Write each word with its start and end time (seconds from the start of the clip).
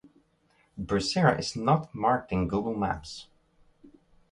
Bursera 0.81 1.37
is 1.37 1.55
not 1.55 1.93
marked 1.93 2.31
in 2.31 2.47
Google 2.47 2.73
maps. 2.73 3.27